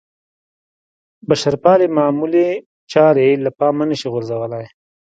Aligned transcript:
بشرپالنې 1.27 1.87
معمولې 1.97 2.47
چارې 2.91 3.27
له 3.45 3.49
پامه 3.57 3.83
نه 3.89 3.95
شي 3.99 4.07
غورځېدلی. 4.13 4.65